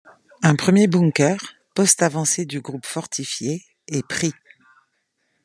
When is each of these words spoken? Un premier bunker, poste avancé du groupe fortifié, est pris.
Un 0.41 0.55
premier 0.55 0.87
bunker, 0.87 1.37
poste 1.75 2.01
avancé 2.01 2.45
du 2.45 2.59
groupe 2.59 2.87
fortifié, 2.87 3.63
est 3.87 4.07
pris. 4.07 4.33